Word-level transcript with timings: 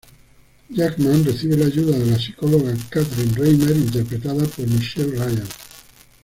Jackman 0.71 1.23
recibe 1.23 1.55
la 1.57 1.65
ayuda 1.67 1.95
de 1.95 2.07
la 2.07 2.17
psicóloga 2.17 2.73
Katherine 2.89 3.35
Reimer, 3.37 3.77
interpretada 3.77 4.43
por 4.47 4.65
Michelle 4.67 5.15
Ryan. 5.15 5.43